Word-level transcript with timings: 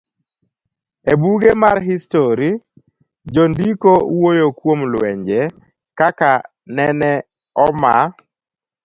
E 1.11 1.13
buge 1.21 1.51
mag 1.61 1.77
histori, 1.91 2.49
jondiko 3.33 3.91
wuoyo 4.17 4.47
kuom 4.57 4.79
lwenje, 4.91 5.41
kaka 5.97 6.31
nene 6.75 7.11
oma 7.67 7.93